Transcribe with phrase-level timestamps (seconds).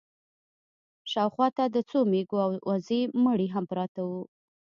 [1.11, 4.21] شا و خوا ته د څو مېږو او وزو مړي هم پراته وو.